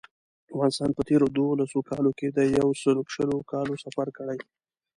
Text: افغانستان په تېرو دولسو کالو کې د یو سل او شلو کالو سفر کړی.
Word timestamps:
افغانستان 0.53 0.89
په 0.97 1.01
تېرو 1.09 1.25
دولسو 1.37 1.79
کالو 1.89 2.11
کې 2.19 2.27
د 2.29 2.39
یو 2.57 2.67
سل 2.81 2.95
او 3.01 3.07
شلو 3.13 3.37
کالو 3.51 3.73
سفر 3.83 4.07
کړی. 4.17 4.39